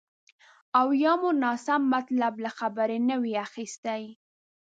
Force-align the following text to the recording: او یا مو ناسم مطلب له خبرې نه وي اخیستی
او 0.79 0.87
یا 1.03 1.13
مو 1.21 1.29
ناسم 1.43 1.81
مطلب 1.95 2.33
له 2.43 2.49
خبرې 2.59 2.97
نه 3.09 3.15
وي 3.21 3.33
اخیستی 3.47 4.03